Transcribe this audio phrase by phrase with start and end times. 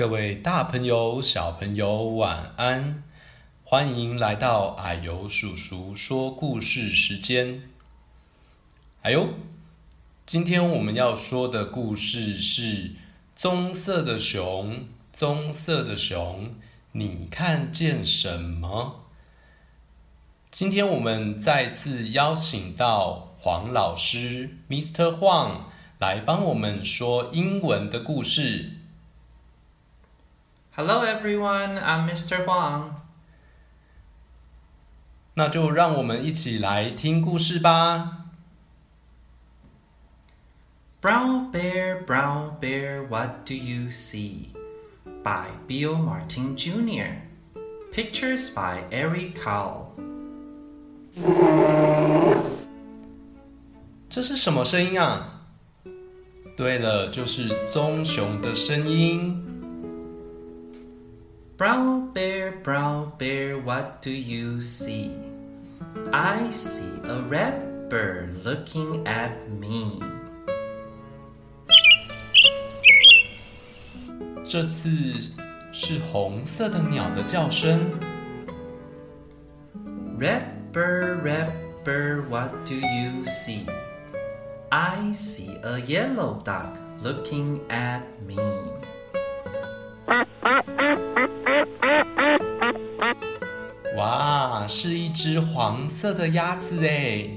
[0.00, 3.02] 各位大朋友、小朋友，晚安！
[3.62, 7.64] 欢迎来到矮油叔叔说故事时间。
[9.02, 9.28] 哎呦，
[10.24, 12.92] 今天我们要说的故事是
[13.36, 14.86] 棕色的熊。
[15.12, 16.54] 棕色的熊，
[16.92, 19.04] 你看见什么？
[20.50, 25.14] 今天我们再次邀请到黄老师，Mr.
[25.18, 25.64] Huang，
[25.98, 28.79] 来帮我们说英文的故事。
[30.82, 32.42] Hello everyone, I'm Mr.
[32.46, 32.92] Huang.
[35.34, 38.30] 那就让我们一起来听故事吧。
[41.02, 44.54] Brown bear, brown bear, what do you see?
[45.22, 47.16] By Bill Martin Jr.
[47.92, 49.88] Pictures by Eric Cowell.
[54.08, 55.42] 这是什么声音啊？
[56.56, 59.46] 对了，就是棕熊的声音。
[61.59, 65.11] Brown bear, brown bear, what do you see?
[66.11, 70.01] I see a red bird looking at me.
[74.43, 75.31] 这次
[75.71, 77.89] 是红色的鸟的叫声。
[80.19, 81.51] Red bird, red
[81.83, 83.65] bird, what do you see?
[84.69, 88.37] I see a yellow duck looking at me.
[94.72, 97.28] 是一只黄色的鸭子哎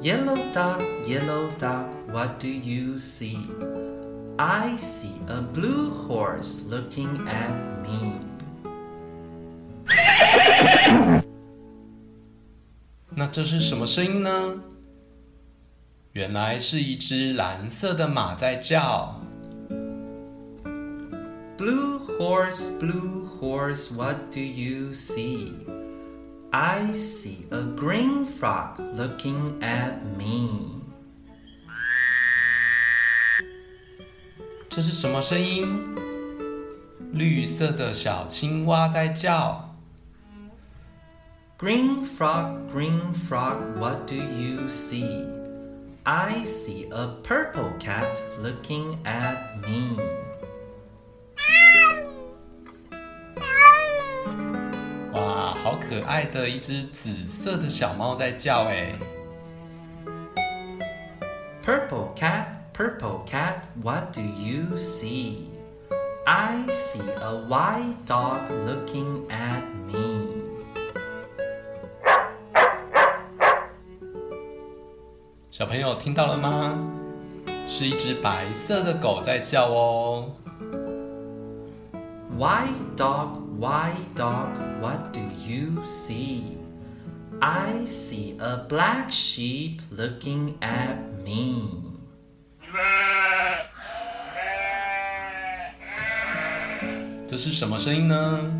[0.00, 3.36] ！Yellow duck, yellow duck, what do you see?
[4.38, 7.50] I see a blue horse looking at
[7.82, 8.20] me.
[13.10, 14.30] 那这是什么声音呢？
[16.12, 19.20] 原来是一只蓝色的马在叫。
[21.58, 25.53] Blue horse, blue horse, what do you see?
[26.51, 30.81] I see a green frog looking at me.
[34.69, 35.67] 这是什么声音？
[37.11, 39.75] 绿色的小青蛙在叫。
[41.57, 45.25] Green frog, green frog, what do you see?
[46.03, 49.97] I see a purple cat looking at me.
[55.92, 58.94] 可爱的一只紫色的小猫在叫哎
[61.62, 65.50] ！Purple cat, purple cat, what do you see?
[66.24, 70.28] I see a white dog looking at me.
[75.50, 76.74] 小朋友听到了吗？
[77.68, 80.30] 是一只白色的狗在叫哦。
[82.38, 86.57] White dog, white dog, what do you see?
[87.41, 91.83] I see a black sheep looking at me.
[97.27, 98.51] 这是什么声音呢？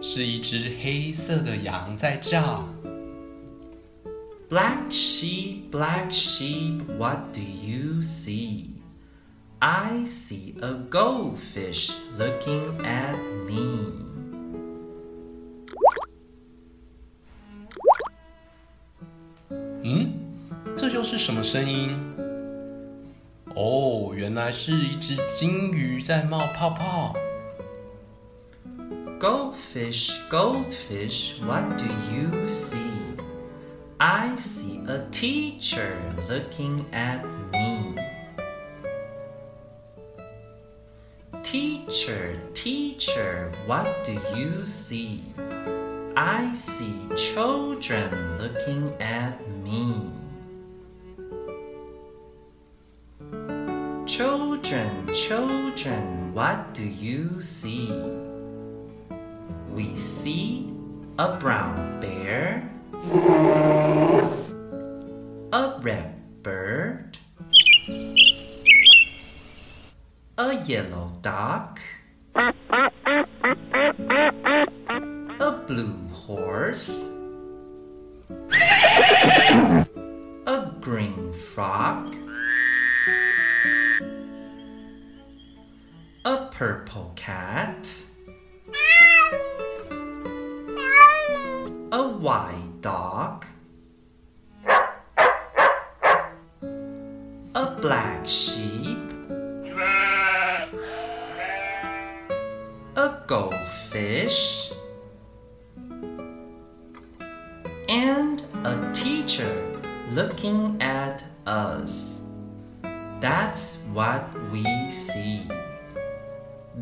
[0.00, 2.68] 是一只黑色的羊在叫。
[4.50, 8.66] Black sheep, black sheep, what do you see?
[9.60, 13.92] I see a goldfish looking at me.
[19.84, 20.12] 嗯，
[20.76, 21.96] 这又是什么声音？
[23.54, 27.14] 哦，原来是一只金鱼在冒泡泡。
[29.20, 32.78] Goldfish, goldfish, what do you see?
[33.98, 35.94] I see a teacher
[36.28, 37.85] looking at me.
[41.47, 45.23] Teacher, teacher, what do you see?
[46.17, 50.11] I see children looking at me.
[54.05, 57.95] Children, children, what do you see?
[59.71, 60.69] We see
[61.17, 62.69] a brown bear,
[65.53, 67.06] a red bird,
[70.39, 71.79] a yellow duck,
[72.35, 72.51] a
[75.65, 77.09] blue horse,
[80.45, 82.15] a green frog,
[86.23, 88.03] a purple cat,
[91.91, 93.43] a white dog,
[97.55, 99.16] a black sheep,
[103.26, 104.72] goldfish
[107.88, 109.52] and a teacher
[110.14, 112.22] looking at us.
[113.20, 115.42] That's what we see.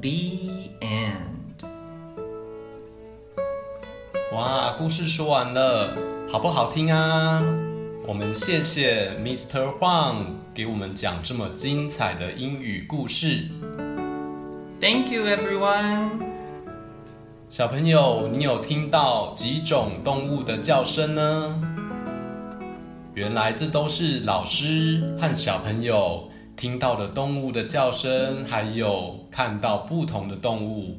[0.01, 1.65] The end.
[4.33, 5.97] 哇，故事说完了，
[6.31, 7.43] 好不好听啊？
[8.07, 9.77] 我们谢谢 Mr.
[9.79, 10.25] Huang
[10.55, 13.47] 给我们讲这么精彩的英语故事。
[14.81, 16.34] Thank you, everyone.
[17.56, 21.62] 小朋友，你有听到几种动物的叫声呢？
[23.14, 30.98] 原来这都是老师和小朋友听到的动物的叫声，还有看到不同的动物。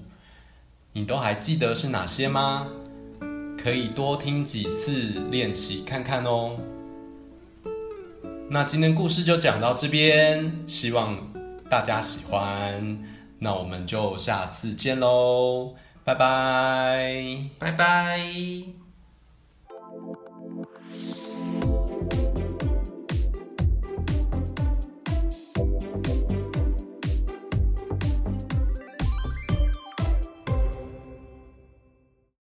[0.95, 2.67] 你都还记得是哪些吗？
[3.63, 6.57] 可以多听几次练习看看哦。
[8.49, 11.19] 那今天故事就讲到这边，希望
[11.69, 12.99] 大家喜欢。
[13.39, 15.75] 那我们就下次见喽，
[16.07, 17.51] 拜拜。
[17.59, 18.86] 拜拜。